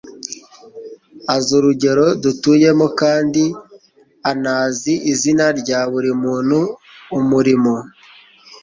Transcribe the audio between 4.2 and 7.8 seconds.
anazi izina rya buri muntu umurimo.